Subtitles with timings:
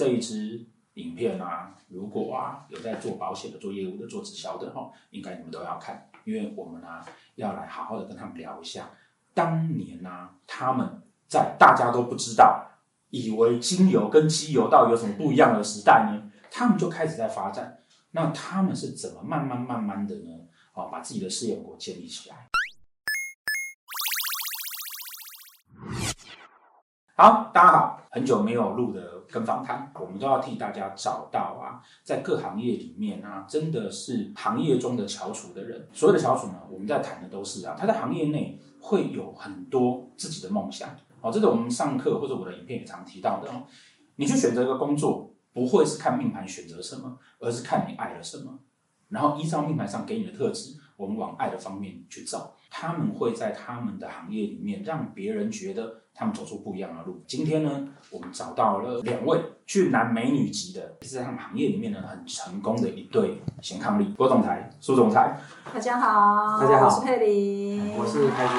[0.00, 8.88] 这一支影片啊，如果啊有在做保险的、做业务的、做直销的哈，应该你们都要看，因为我们啊要来好好的跟他们聊一下，
[9.34, 12.66] 当年啊他们在大家都不知道，
[13.10, 17.82] 以为精油跟机油到底有什么不一样的时代呢，他们就开始在发展。
[18.12, 20.30] 那他们是怎么慢慢慢慢的呢？
[20.72, 22.48] 哦，把自己的事业给建立起来。
[27.14, 35.86] 好，大家好，很久没有录的跟访谈，我们都要替大家找到啊，在各行业里面啊，真的是行业中的翘楚的人。
[35.92, 40.88] 所有的翘楚呢，我们在谈的都是啊，他在行业内会有很多自己的梦想。
[41.20, 43.62] 哦，这个我们上课或者我的影片也常提到的哦。
[44.16, 48.58] 你去选择一个工作，不会是看命盘选择什么，而是看你爱了什么，
[49.08, 52.56] 然后依照命盘上给你的特质，我们往爱的方面去走。
[52.68, 57.18] 他们会在他们的行业里面让别人觉得他们走出不一样的路。
[57.26, 57.70] 今天呢，
[58.10, 65.40] 我们找到了两位俊男美女级的，是在他们行业里面呢很成功的一对贤伉俪，郭总裁、苏总裁。
[65.72, 68.54] 大家好，大家好，我是佩玲，我是开心。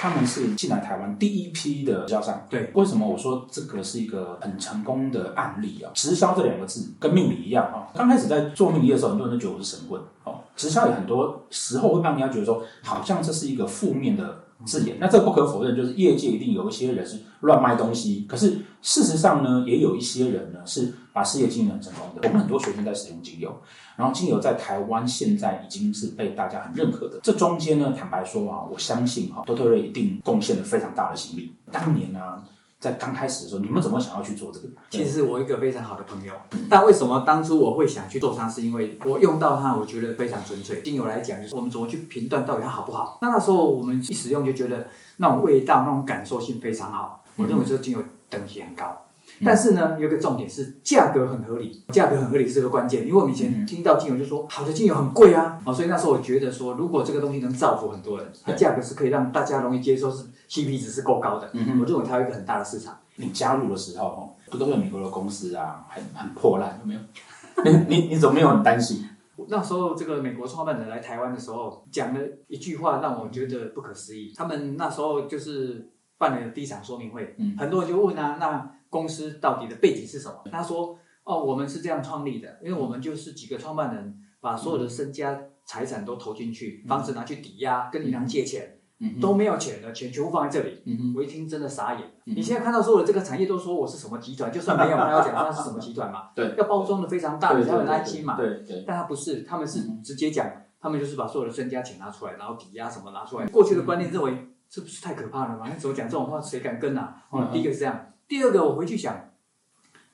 [0.00, 2.40] 他们是进来台湾第一批的直销商。
[2.48, 5.90] 对，为什么我说这个是一个很成功的案例啊？
[5.96, 7.90] 直销这两个字跟命理一样啊。
[7.92, 10.00] 刚开始在做命理的时候，很多人都觉得我是神棍。
[10.22, 14.96] 哦，直销也很多时候会让人家觉得说，好像这是一个负面的字眼。
[15.00, 18.26] 那这不可否认，就是业界一定有一些人是乱卖东西。
[18.28, 22.28] 可是事实上呢，也有一些人呢是把事业经营很成功的。
[22.28, 23.56] 我们很多学生在使用精油。
[23.96, 27.18] 然后精油在台湾现在已经是被大家很认可的。
[27.22, 31.52] 这中间呢，坦白说啊，我相信哈，多特瑞一定贡献了非常大的心力。
[31.72, 32.42] 当年呢、啊，
[32.80, 34.68] 在刚开始的时候，你们怎么想要去做这个？
[34.88, 36.32] 其实是我一个非常好的朋友，
[36.70, 40.80] 但为什么当初我会想去做它，是因为我用到它，我觉得非常纯粹。
[40.82, 43.18] 精油来讲，就是我们怎么去评断到底它好不好？
[43.20, 47.24] 那那时候我们一使用就觉得那种味道、那种感受性非常好。
[47.34, 48.96] 我认为这个精油等级很高。
[49.44, 53.06] 但是呢，有个重点是价格很合理，价格很合理是个关键。
[53.06, 61.50] 因为我们以前听到精油就说好的精油很贵啊，哦，所以那时候我觉得说，如果这个东西能造福很多人，它价格是可以让大家容易接受，是 CP 值是够高的。
[61.52, 62.98] 嗯，我认为它有一个很大的市场。
[63.16, 67.00] 你加入的时候哦，不都是美国的公司啊，很很破烂，有没有？
[67.64, 69.04] 你你你怎么没有很担心？
[69.48, 74.32] 那时候这个美国创办人来台湾的时候，讲了一句话让我觉得不可思议。
[74.36, 78.77] 他们那时候就是办了第一场说明会，嗯，很多人就问啊，那。
[78.90, 80.42] 公司到底的背景是什么？
[80.50, 88.78] 他说：“哦，我们是这样创立的，因为我们就是几个创办人，把所有的身家财产都投进去，房子拿去抵押，跟银行借钱，
[89.20, 90.82] 都没有钱了，钱全部放在这里。”
[91.14, 92.02] 我一听真的傻眼。
[92.24, 96.30] 你现在看到所有的这个产业都说我是什么集团，就算没有，他要讲他是什么集团嘛？
[96.36, 98.36] 对，要包装的非常大，你才有安心嘛？
[98.36, 98.84] 对对。
[98.86, 100.46] 但他不是，他们是直接讲，
[100.80, 103.46] 他们就是把所有的身家钱拿出来，然后抵押什么拿出来。
[103.48, 105.68] 过去的观念认为这不是太可怕了吗？
[105.72, 107.22] 你怎么讲这种话，谁敢跟啊？
[107.30, 108.06] 哦，第一个是这样。
[108.28, 109.32] 第二个，我回去想，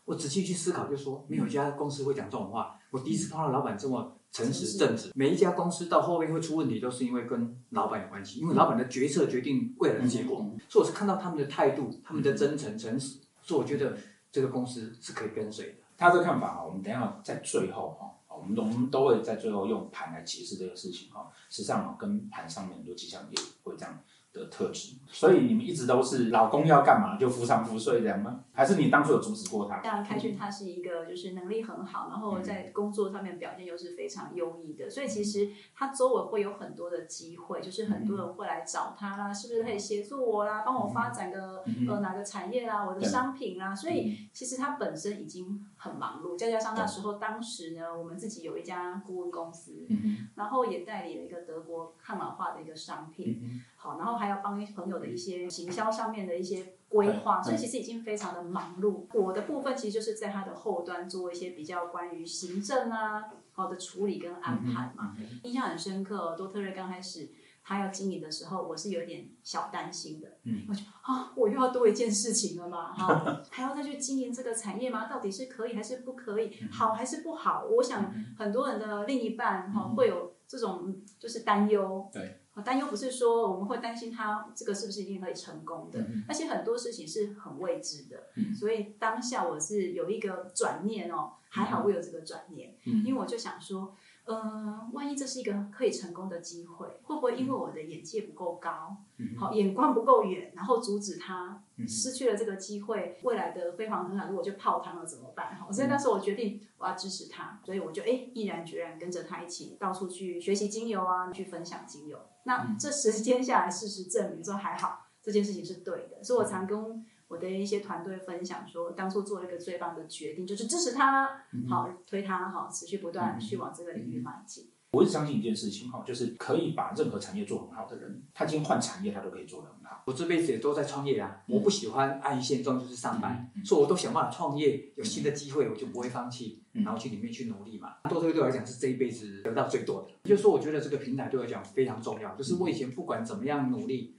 [0.04, 2.78] 我仔细去思考，就说没有一家公司会讲这种话。
[2.92, 5.10] 我第一次碰到老板这么诚实正直。
[5.16, 10.36] 每一家公司到后面会出问题，都是因为跟老板有关系，因为老板的决策决定未来的结果。
[10.68, 13.98] 所以我是看到他们的态度，他们的真诚诚实，所以我觉得
[14.30, 15.74] 这个公司是可以跟随的。
[15.98, 21.28] 他这个看法，我们等一下在最后哈，我们我们都会在最后用盘来解释这个事情哈。
[21.50, 23.98] 实际上跟盘上面很多迹象也会这样。
[24.34, 28.40] 的特质，所以你们一直都是老公要干嘛就夫唱妇随这样吗？
[28.52, 29.80] 还是你当初有阻止过他？
[29.80, 49.86] 像开俊他是一个就是能力很好，然后在工作上面表现又是非常优异的，所以其实他周围会有很多的机会，就是很多人会来找他啦，是不是可以协助我啦，帮我发展个呃哪个产业啦，我的商品啦，所以其实他本身已经很忙碌，再加上那时候当时呢，我们自己有一家顾问公司，
[50.34, 53.60] 然后也代理了一个德国抗老化的一个商品。
[53.76, 59.04] 好，然后还要帮朋友的一些行销上面的一些规划，所以其实已经非常的忙碌。
[59.12, 65.14] 我的部分其实就是在他的后端做一些比较关于行政啊好的处理跟安排嘛。
[65.42, 67.28] 印象很深刻，多特瑞刚开始
[67.64, 70.28] 他要经营的时候，我是有点小担心的。
[70.44, 75.06] 嗯，我就啊，我又要多一件事情了嘛，哈， 还要再去经营这个产业吗？
[75.08, 76.52] 到底是可以还是不可以？
[76.70, 77.64] 好还是不好？
[77.64, 82.08] 我想很多人的另一半哈会有这种就是担忧。
[82.12, 82.40] 对。
[82.64, 88.16] 担忧不是说我们会担心他这个是不是一定可以成功的，而且很多事情是很未知的，
[88.54, 98.96] 所以当下我是有一个转念哦，还好我有这个转念，因为我就想说，呃，万一这是一个可以成功的机会，会不会因为我的眼界不够高，
[99.38, 105.54] 好眼光不够远，然后阻止他失去了这个机会，未来的辉煌很好，如果就泡汤了怎么办？
[105.56, 112.18] 哈，所以那时候我决定我要支持他，所以我就哎毅然决然跟着他一起到处去学习精油啊，去分享精油。
[112.44, 116.24] 那这时间下来，事实证明说还好，这件事情是对的。
[116.24, 124.70] 所以我常跟我的一些团队分享说，当初做了一个最棒的决定，就是支持他，嗯、好推他，好持续不断去往这个领域迈进。
[124.92, 130.04] 我一直相信一件事情哈，就是可以把任何产业做很好的人，他今天换产业，他都可以做得很好。
[130.06, 137.96] 我这辈子也都在创业啊，我不喜欢安于现状，就是上班，嗯嗯、所以我都想办法创业，有新的机会我就不会放弃，然后去里面去努力嘛。
[138.08, 144.16] 多推对我来讲是这一辈子得到最多的，就是说我觉得这个平台对我来讲非常重要，就是我以前不管怎么样努力，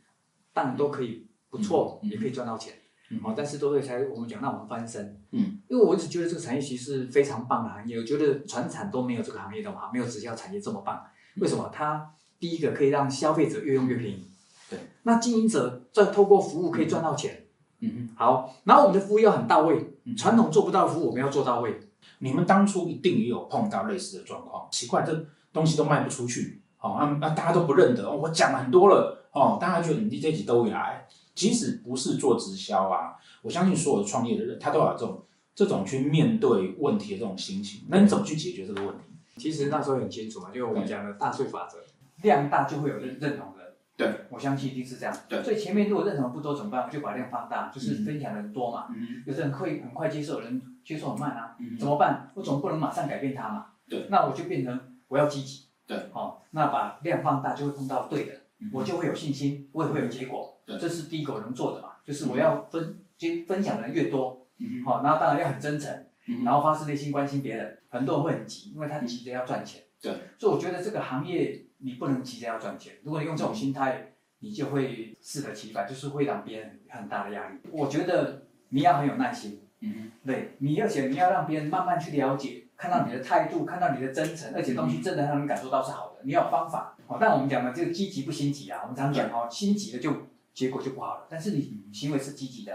[0.51, 2.73] 但都可以不错，也可以赚到钱。
[3.21, 11.03] 好，但是都会才我们讲让我们翻身，嗯，因为我一直觉得这个产业其实是非常棒的行业，我觉得传产都没有这个行业那么好，没有直销产业这么棒。
[11.37, 11.69] 为什么？
[11.71, 14.27] 它第一个可以让消费者越用越便宜，
[14.69, 17.45] 对，那经营者在透过服务可以赚到钱，
[17.81, 21.79] 嗯嗯，好，然后我们的服务要很到位，传统做不到的服务我们要做到位。
[22.19, 31.07] 你们当初一定也有碰到类似的状况，奇怪，这东西都卖不出去，哦，那那大家都不认得，我讲很多了，哦，大家觉得你这几都会来。
[31.35, 35.23] 即使不是做直销啊，我相信所有创业的人，他都有这种
[35.53, 37.81] 这种去面对问题的这种心情。
[37.89, 39.03] 那你怎么去解决这个问题？
[39.37, 41.77] 其实那时候很清楚嘛，就我们讲的大数法则，
[42.23, 43.75] 量大就会有认认同的。
[43.97, 45.17] 对，我相信一定是这样。
[45.29, 46.85] 对，所以前面如果认同不多怎么办？
[46.85, 48.87] 我就把量放大，就是分享的人多嘛。
[48.89, 49.23] 嗯。
[49.25, 51.55] 有的人会很快接受，有人接受很慢啊。
[51.59, 51.77] 嗯。
[51.77, 52.29] 怎么办？
[52.33, 53.67] 我总不能马上改变他嘛。
[53.89, 54.07] 对。
[54.09, 55.65] 那我就变成我要积极。
[55.87, 55.97] 对。
[56.11, 58.33] 好，那把量放大就会碰到对的，
[58.73, 60.59] 我就会有信心，我也会有结果。
[60.65, 64.47] 这是第一个我能做的嘛，就是我要分，分分享的人越多，
[64.85, 66.05] 好，然后当然要很真诚，
[66.43, 67.77] 然后发自内心关心别人。
[67.89, 69.83] 很多人会很急，因为他急着要赚钱。
[70.01, 72.95] 对，所以我觉得这个行业你不能急着要赚钱。
[73.03, 77.59] 如果你用这种心态，你就会适得其反，就是会让别人很大的压力。
[77.71, 86.23] 我觉得你要很有耐心，嗯，对，你要想你要让别人慢慢去了解，看到你的态度，看到你的真诚，而且东西真的让人感受到是好的。
[86.23, 90.13] 你要有方法，好，但我们讲的这个积极不心急啊，我们常讲哦，心急的就。
[90.55, 92.71] 结果就不好了，但是你行为是积极的，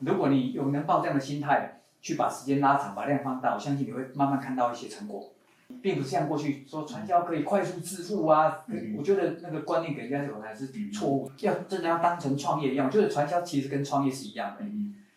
[0.00, 5.32] 如果你有能抱这样的心态去把时间拉长，把量放大，我相信你会慢慢看到一些成果，
[5.80, 8.66] 并不是像过去说传销可以快速致富啊，
[8.98, 14.64] 我觉得那个观念给人家有还是错误，要真的要当成创业一样，就是传销其实跟创业是一样的，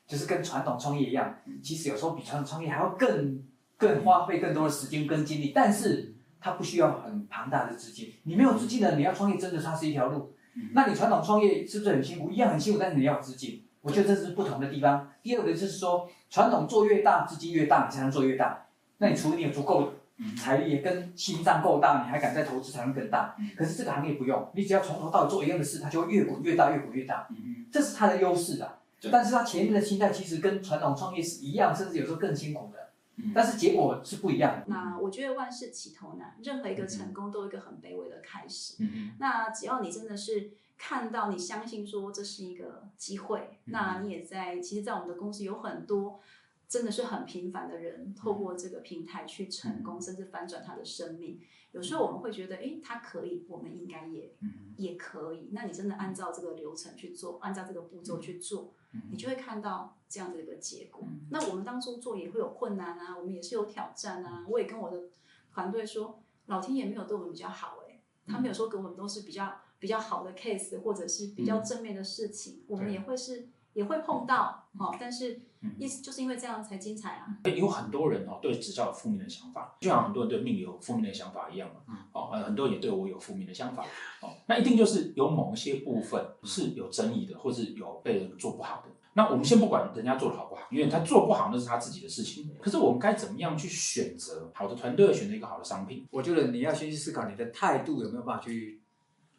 [0.08, 3.44] 就是跟传统创业一样，其实有时候比传统创业还要更
[3.78, 6.15] 更花费更多的时间跟精力，但是
[6.46, 10.32] 它不需要很庞大的资金，你没有资金的你要创业，真的它是一条路。
[10.74, 12.30] 那你传统创业是不是很辛苦？
[12.30, 15.12] 一样很辛苦，但是你要有资金，我觉得这是不同的地方。
[15.24, 18.68] 第二个就是说，传统做越大，资金越大，你才能做越大。
[19.00, 19.94] 那你除了你有足够
[20.38, 23.36] 财力，跟心脏够大，你还敢再投资，才能更大。
[23.58, 27.28] 可是这个行业不用，你只要从头到尾做一样的事，它就会越滚越大，越滚越大。
[27.72, 28.78] 这是它的优势的。
[29.12, 32.85] 但是它前面的心态其实跟传统创业是一样，甚至有时候更辛苦的。
[33.34, 34.66] 但是结果是不一样的。
[34.68, 38.76] 那我觉得万事起头难，任何一个成功都有一个很卑微的开始。
[38.80, 44.60] 嗯、那只要你真的是看到，你相信说这是一个机会，嗯、那你也在。
[44.60, 46.20] 其实，在我们的公司有很多
[46.68, 51.40] 真的是很平凡的人，透过这个平台去成功，嗯、甚至翻转他的生命。
[51.72, 55.50] 有时候我们会觉得，哎，他可以，我们应该也、嗯、也可以。
[55.52, 58.74] 那你真的按照这个流程去做，按照这个步骤去做。
[59.12, 61.06] 你就会看到这样的一个结果。
[61.30, 64.46] 那我们当初做也会有困难啊，我们也是有挑战啊。
[64.48, 65.10] 我也跟我的
[65.52, 74.96] 团队说，老天爷没有对我们比较好哎，他没有说给我们都是比较比较好的 case，或者是比较正面的事情，我们也会是也会碰到哦。
[75.00, 75.40] 但是
[75.78, 77.38] 意思就是因为这样才精彩啊。
[77.56, 82.08] 有很多人哦对直销有负面的想法，就像很多人对命理有负面的想法一样嘛。
[82.14, 83.84] 哦，很多人也对我有负面的想法。
[84.22, 88.90] 哦，那一定就是有某一些部分是有争议的，或是有被人做不好的。
[89.18, 92.52] 那我们先不管人家做的好不好，因为他做不好那是他自己的事情。
[92.62, 96.06] 可是我们该怎么样去选择好的团队，选择一个好的商品？
[96.12, 98.82] 我觉得你要先去思考你的态度有没有办法去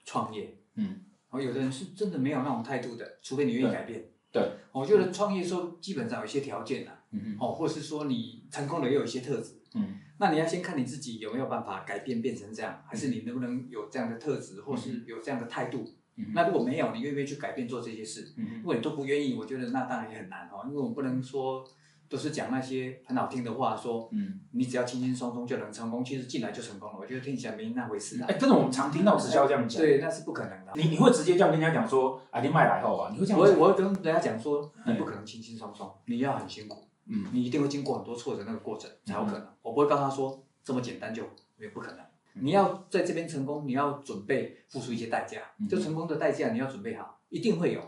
[0.04, 0.56] 创业。
[0.76, 4.08] 嗯，然后，有的人是真的没有那种态度的，除非你愿意改变。
[4.40, 6.90] 对，我觉得创业说基本上有一些条件的。
[7.12, 7.36] 嗯嗯。
[7.40, 9.60] 哦，或是说你成功的也有一些特质。
[9.74, 9.98] 嗯。
[10.18, 15.84] 那你要先看你自己有没有办法改变变成这样，还是你能不能有这样的特质，或是有这样的态度？
[16.32, 18.32] 那如果没有，你愿不愿意去改变做这些事？
[18.36, 20.64] 如果你都不愿意，我觉得那当然也很难哦。
[20.66, 21.62] 因为我们不能说
[22.08, 26.98] 都是讲那些很好听的话，说嗯，你只要轻轻松松就能成功，其实进来就成功了。
[27.00, 28.26] 我觉得听起来没那回事啊。
[28.28, 30.72] 哎，真的我们常听到直销这样讲，对，那是不可能的。
[30.74, 33.40] 你你会直接这样跟人家讲说啊，你卖来后啊，你会这样？
[33.40, 39.46] 我我会跟人家讲说，你不可能轻轻松松，你要很辛苦，嗯，你一定会经过很多挫折那个过程才有可能。
[39.62, 41.22] 我不会告诉他说这么简单就
[41.58, 42.00] 也不可能。
[42.38, 45.38] 你要在这边成功，你要准备付出一些代价。
[45.68, 47.80] 就成功的代价你要准备好，一定会有。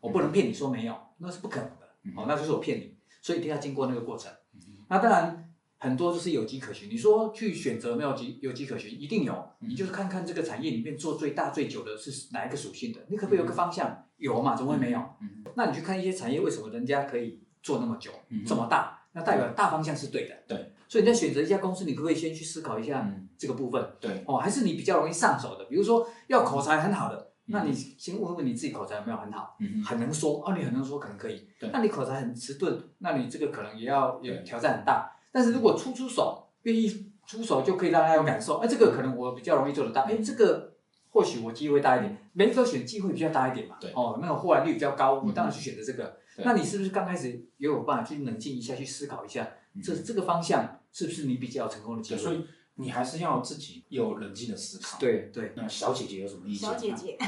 [0.00, 1.86] 我不能骗你说没有，那是不可能的。
[2.16, 2.93] 哦，那就是我骗你，
[3.24, 4.30] 所以一定要经过那个过程。
[4.86, 6.90] 那当然，很多都是有迹可循。
[6.90, 9.48] 你说去选择没有机有迹可循，一定有。
[9.60, 14.04] 你就是看看这个产业里面做最大最久的是哪一个属性的，你可不可以有个方向？
[14.18, 14.54] 有嘛？
[14.54, 15.02] 怎么会没有？
[15.54, 18.10] 那你去看一些产业，为什么人家可以做那么久，
[18.46, 19.06] 这么大？
[19.12, 20.34] 那代表大方向是对的。
[20.46, 20.74] 对。
[20.86, 23.90] 所以你在选择一家公司，你可不可以先去思考一下这个部分？
[23.98, 24.22] 对。
[24.26, 27.32] 哦，还是你比较容易上手的，比如说要口才很好的。
[27.46, 31.46] 那你先问问你自己口才有没有很好，嗯、很能说哦，你很能说可能可以。
[31.72, 35.12] 那你口才很迟钝，那你这个可能也要有挑战很大。
[35.30, 40.74] 但是如果出出手，愿意出手就可以让大家有感受，哎，这个可能我比较容易做得到，哎，这个
[41.10, 43.76] 或许我机会大一点，每个选机会比较大一点嘛。
[43.80, 46.16] 对哦，那个获然率比较高，我当然去选择这个。
[46.38, 49.48] 那你是不是刚开始也有办法去冷静一下，去思考一下，
[49.82, 52.44] 这这个方向是不是你比较成功的机会？
[52.76, 54.98] 你还是要自己有冷静的思考。
[54.98, 56.68] 对对，那小姐姐有什么意见？
[56.68, 57.18] 小姐姐，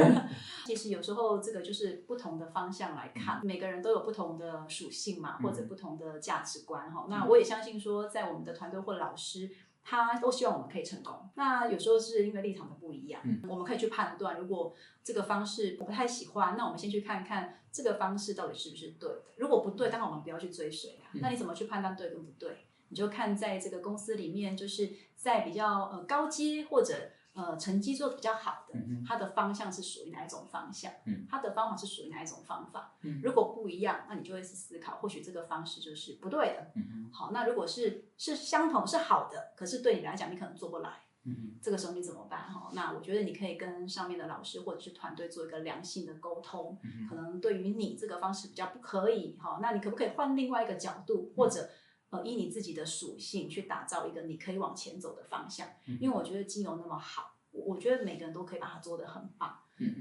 [0.64, 7.06] 其实有时候这个就是不同的方向来看，每个人都有不同的属性嘛，或者不同的价值观哈。
[7.08, 9.50] 那我也相信说，在我们的团队或老师，
[9.84, 11.28] 他都希望我们可以成功。
[11.34, 14.74] 那有时候是因为立场的不一样，我们可以去判断，如果
[15.04, 19.22] 这个方式我不太喜欢，那我们先去看看这个方式到底是不是对的。
[19.36, 21.12] 如果不对，当然我们不要去追随啊。
[21.20, 22.65] 那你怎么去判断对跟不对？
[22.88, 26.94] 你就看在这个公司里面，就是在比较呃高阶或者
[27.34, 30.92] 呃成绩做的比较好的，它的方向是属于哪一种方向？
[31.04, 32.94] 嗯它的方法是属于哪一种方法？
[33.02, 36.70] 嗯如果不一样，那你就会去思考，或许这个方式就是不对的。
[36.76, 40.90] 嗯好，那如果是是相同是好的，可是对你来讲你可能做不来，
[41.24, 42.40] 嗯这个时候你怎么办？
[42.52, 46.78] 哈，那我觉得你可以跟上面的老师或者是团队做一个良性的沟通，
[47.08, 51.68] 可能对于你这个方式比较不可以，哈，那你可不可以换另外一个角度，或者？
[52.16, 55.68] 呃，依你自己的属性去打造一个你可以往前走的方向，
[56.00, 59.58] 因为我觉得精油那么好，我觉得每个人都可以把它做得很棒，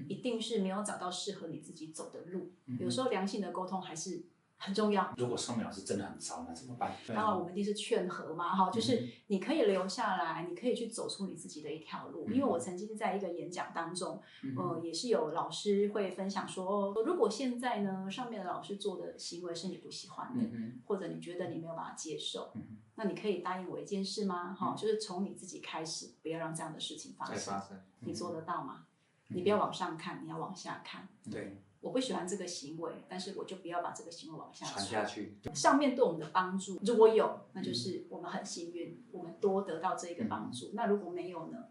[0.08, 4.26] 一定是没有找到适合你自己走的路，有时候良性的沟通还是。
[4.58, 5.14] 很重要。
[5.18, 6.92] 如果上面老师真的很糟，那怎么办？
[7.08, 12.28] 当然，我们一定是劝和嘛，哈，就是你可以留下来，你可以去走出你自己的一条路。
[12.30, 14.22] 因为我曾经在一个演讲当中，
[14.58, 20.44] 呃，也是有老师会分享说，如果现在呢，上面的老师做的行为是你不喜欢的，
[20.86, 22.52] 或者你觉得你没有办法接受，
[22.96, 24.54] 那你可以答应我一件事吗？
[24.54, 27.62] 哈，就是从你自己开始，不要让这样的事情发生。
[28.00, 28.86] 你做得到吗？
[29.28, 31.08] 你不要往上看，你要往下看。
[31.30, 31.62] 对。
[31.86, 35.38] 我不喜欢这个行为，但是我就不要把这个行为往下传下去。
[35.54, 40.70] 上面对我们的帮助，如果有，那就是我们很幸运，嗯、我们多得到这一个帮助。
[40.70, 41.66] 嗯、那如果没有呢，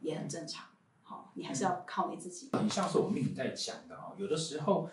[0.00, 0.70] 也很正常。
[1.02, 2.48] 好，你还是要靠你自己。
[2.54, 4.88] 很像是我们命理在讲的哦，有的时候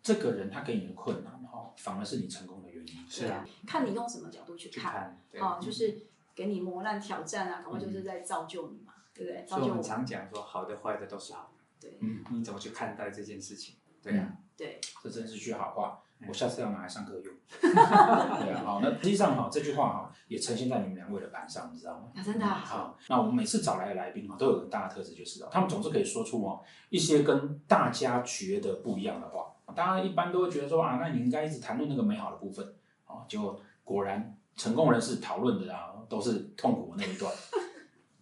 [0.00, 3.04] 这个人他给你的困难哈，反而是你成功的原因。
[3.08, 5.20] 是啊，看你用什么角度去看。
[5.40, 6.02] 哦，就是
[6.36, 9.44] 给你磨难挑战啊，可能就是在造就你嘛，嗯、对不对？
[9.44, 11.64] 造就我们常讲说，好的坏的都是好的。
[11.80, 13.74] 对，嗯，你怎么去看待这件事情？
[14.02, 17.34] 对呀，对，这真是句好话，我下次要拿来上课用。
[17.60, 22.08] 对啊，好，那实际上哈，这句话哈也呈现在你们两位的板上，你知道吗？
[22.24, 22.46] 真的。
[22.46, 29.46] 好，那我们每次找来的来宾哈，都有很大的特质，就是他们总是可以说出哦一些跟大家觉得不一样的话。
[29.74, 32.66] 大家一般都会觉得说啊，那你应该一直谈论那个美好的部分
[33.06, 37.32] 哦，结果果然成功人士讨论的啊都是痛苦的那一段。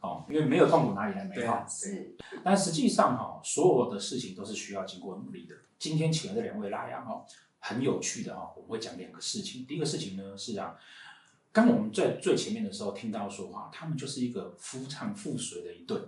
[0.07, 1.67] 哦，因为没有痛苦，哪里来美好？
[1.69, 5.57] 是，但实际上哈，所有的事情都是需要经过努力的。
[5.79, 7.25] 今天请来的两位来啊，哈，
[7.59, 9.67] 很有趣的哈，我们会讲两个事情。
[9.67, 10.77] 第一个事情呢是啊，
[11.51, 15.99] 刚我们在最前面的时候听到说哈，他们就是一个夫唱妇随的一对。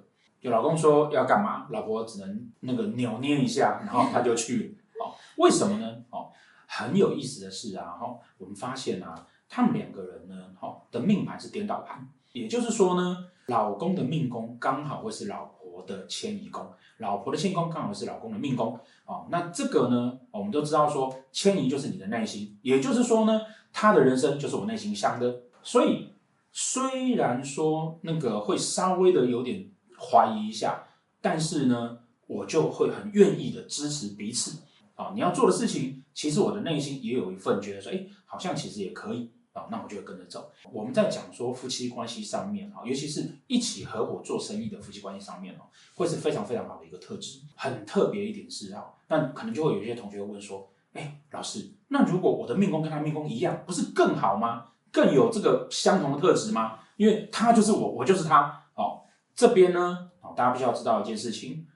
[0.40, 4.78] 有老公说要干嘛，老婆只能那个扭捏一下，然后他就去。
[5.00, 6.04] 哦，为什么呢？
[6.10, 6.30] 哦，
[6.68, 13.30] 很有意思的是啊，哈，我们发现啊，他们两个人呢，哈的命盘是颠倒盘，也就是说呢。
[13.48, 16.66] 老公的命宫刚好会是老婆的迁移宫，
[16.98, 19.26] 老婆的迁移宫刚好是老公的命宫哦。
[19.30, 23.40] 那这个呢，我们都知道说迁移就是你的内心，也就是说呢，
[23.72, 25.40] 他的人生就是我内心想的。
[25.62, 26.12] 所以
[26.52, 30.84] 虽然说那个会稍微的有点怀疑一下，
[31.22, 34.60] 但是呢，我就会很愿意的支持彼此
[34.94, 35.12] 啊、哦。
[35.14, 39.30] 你要做的事情，其实我的内心也有一份觉得说，哎，好像其实也可以。
[39.70, 40.50] 那我就会跟着走。
[40.70, 45.62] 我们在讲说夫妻关系上面啊，尤其是一起合伙做生意的夫妻关系上面哦，
[45.94, 47.40] 会是非常非常好的一个特质。
[47.56, 54.66] 很特别一点是啊，那可能就会有一些同学问说：“哎，老师，那如果我的命宫跟他命宫一样，不是更好吗？
[54.92, 56.78] 更有这个相同的特质吗？
[56.96, 58.64] 因为他就是我，我就是他。
[58.74, 59.02] 哦，
[59.34, 61.66] 这边呢，哦，大家必须要知道一件事情，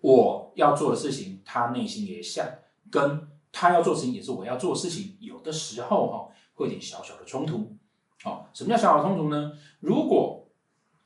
[0.00, 2.46] 我要做的事情，他内心也像，
[2.90, 7.76] 跟他要做事情也是我要做的事情，有的时候哈。”会有点小小的冲突，
[8.24, 9.52] 哦，什么叫小小冲突呢？
[9.78, 10.48] 如果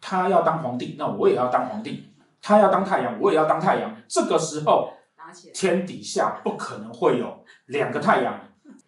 [0.00, 2.04] 他要当皇帝，那我也要当皇帝；
[2.40, 3.94] 他要当太阳，我也要当太阳。
[4.08, 4.94] 这个时候，
[5.52, 8.40] 天底下不可能会有两个太阳，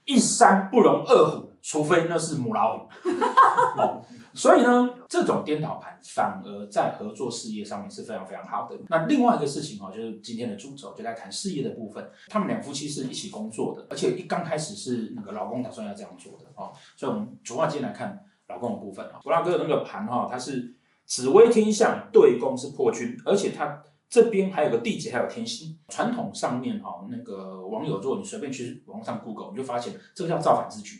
[0.07, 2.89] 一山不容二虎，除非那是母老虎。
[3.79, 4.03] 哦，
[4.35, 8.77] 所以呢，这种颠倒盘反而在合作事业上面是非常非常好的。
[8.89, 12.11] 那另外一个事情哦，就是今天的主轴就在谈事业的部分。
[12.29, 16.73] 他们两夫妻是一起工作的，而且一刚开始是那个老公打算要这样做的哦。
[16.97, 19.21] 所以我们主要今天来看老公的部分啊。
[19.23, 20.75] 国大哥的那个盘哈，它是
[21.07, 23.83] 紫微天相对宫是破军，而且它。
[24.13, 25.79] 这边还有个地劫，还有天星。
[25.89, 30.99] 传统上面哈，那个网友，做你随便去网上 Google，你就发现这个叫造反之局，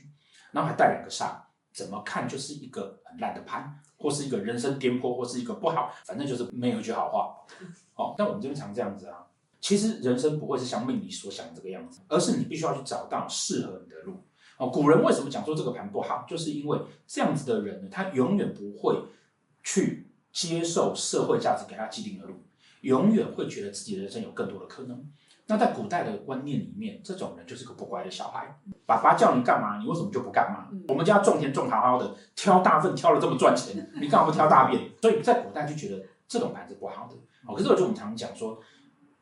[0.53, 1.33] 然后还带两个煞，
[1.73, 7.37] 怎么看就是一个很烂的盘，或是一个人生颠簸，或是一个不好，反正就是没有一句好话。
[7.97, 9.27] 哦，但我们经常这样子啊，
[9.61, 14.23] 其实人生不会是像命理所想的这个样子，而是你必须要去找到适合你的路。
[14.59, 19.03] 哦，古人为什么讲说这个盘不好，就是因为这样子的人呢，他永远不会
[19.63, 22.43] 去接受社会价值给他既定的路。
[22.83, 25.09] 永远会觉得自己的人生有更多的可能。
[25.47, 28.59] 那在古代的观念里面，这种人就是个不乖的小孩。
[28.87, 30.69] 爸爸叫你干嘛，你为什么就不干嘛？
[30.89, 34.91] 我们家种田种好好的，挑大粪挑了这么赚钱，你干嘛不挑大便？
[35.01, 37.17] 所以在古代就觉得这种盘子不好的。
[37.47, 38.61] 哦，可是我就我们常讲说，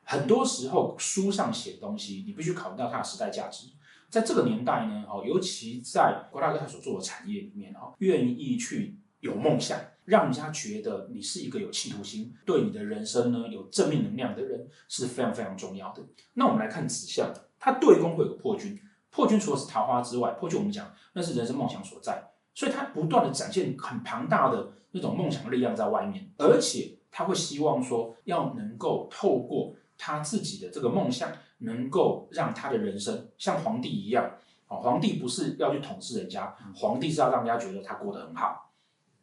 [0.04, 3.68] 很多时候书上写的东西，你必须考虑到它的时代价值。
[4.10, 9.78] 在这个年代呢，哦，尤其在郭大哥他所做的产业里面，哦，愿意去有梦想。
[10.10, 16.02] 让人家觉得你是一个有企图心，对你的人生呢有正面能量的人是非常非常重要的。
[16.34, 18.76] 那我们来看子相，它对宫会有破军，
[19.10, 22.24] 破军除了是桃花之外，破军我们讲那是人生梦想所在，
[22.54, 34.28] 所以它不断的展现很庞大的那种梦想力量在外面，而且他会希望说要能够透过他自己的这个梦想，能够让他的人生像皇帝一样。
[34.66, 38.69] 哦，皇帝不是要去统治人家，皇帝是要让人家觉得他过得很好。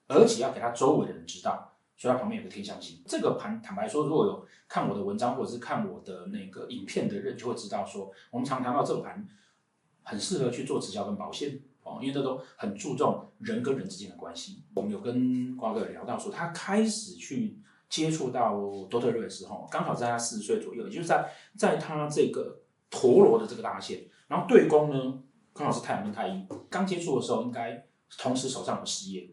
[0.08, 3.02] 而且要给他周围的人知道，所以他旁边有个天象星。
[3.06, 9.28] 这个盘坦白说，如果有看我的文章或者是看我的那个影片的人，就会知道说，我们常谈到这个盘
[10.04, 14.64] 很适合去做直销跟保险哦，因为这都很注重人跟人之间的关系。
[14.76, 17.60] 我们有跟瓜哥聊到说，他开始去
[17.90, 18.54] 接触到
[18.90, 22.60] 多特瑞的时候，刚好在他四十岁左右，也就是在在他这个
[22.90, 25.22] 陀螺的这个大线，然后对宫呢
[25.54, 27.86] 刚好是太阳跟太阴，刚接触的时候应该
[28.18, 29.30] 同时手上有事业。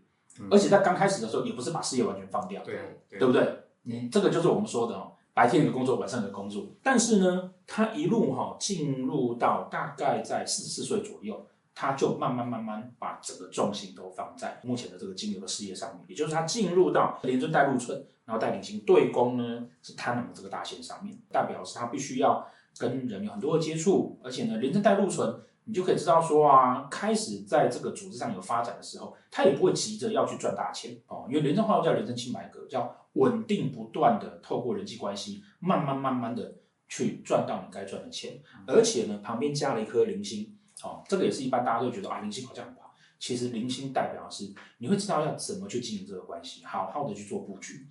[0.51, 2.75] 而且在刚开始的时候，也不是把事业完全放掉，对，
[3.09, 3.43] 对，对不对？
[3.85, 6.67] 嗯，这个就是我们说的哦，白天的工作，晚上的工作。
[6.83, 22.47] 但是呢，他一路哈进入到大概在四十四岁左右，他就慢慢慢慢把整个重心都放在目前的这个金牛的事业上面，也就是他进入到廉贞带禄存，然后带领星对宫呢是贪狼的这个大线上面，代表是他必须要
[22.79, 25.41] 跟人有很多的接触，而且呢廉贞带禄存。
[25.67, 47.87] 你就可以知道说啊，开始在这个组织上有发展的时候，他也不会急着要去赚大钱哦，因为人生化又叫人生清白格，叫稳定不断的透过人际关系，慢慢慢慢的去赚到你该赚的钱，而且呢，旁边加了一颗零星哦，这个也是一般大家都觉得啊，零星好像很好，其实零星代表的是你会知道要怎么去经营这个关系，好好的去做布局，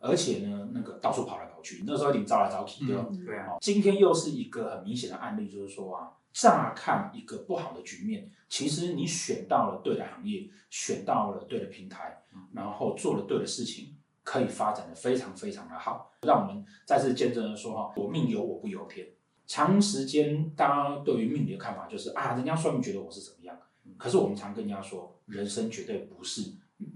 [0.00, 3.06] 而且呢，那个到处跑来跑去，那时候一定招来招去，对吧？
[3.24, 3.58] 对啊。
[3.60, 6.10] 今天又是一个很明显的案例，就是说啊。
[6.32, 16.12] 乍看一个不好的局面，其实你选到了对的行业，选到了对的平台，然后做了对的事情，可以发展的非常非常的好。
[16.22, 19.06] 让我们再次见证的说哈，我命由我不由天。
[19.46, 23.56] 长时间大家对于命理的看法就是啊，人家算命觉得我是怎么样，
[23.98, 26.52] 可是我们常跟人家说，人生绝对不是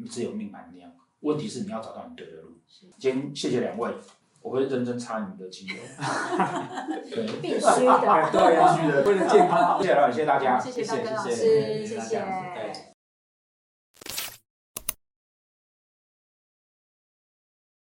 [0.08, 2.52] 只有命盘那样，问题是你要找到你对的路。
[2.98, 3.92] 今天谢谢两位。
[4.46, 5.74] 我会认真擦你们的精油，
[7.10, 9.76] 对，必须的， 对，必须的，为了健康。
[9.82, 12.95] 谢谢了，谢谢大家，谢谢大哥老师，谢谢。